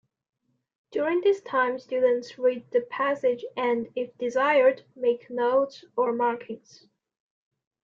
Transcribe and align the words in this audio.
During 0.89 1.21
this 1.21 1.41
time, 1.41 1.77
students 1.77 2.39
read 2.39 2.65
the 2.71 2.81
passage 2.81 3.45
and, 3.55 3.87
if 3.95 4.17
desired, 4.17 4.81
make 4.95 5.29
notes 5.29 5.85
or 5.95 6.11
markings. 6.11 6.87